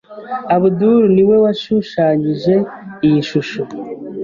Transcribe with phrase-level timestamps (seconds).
[0.55, 2.55] Abdul niwe washushanyije
[3.05, 3.61] iyi shusho.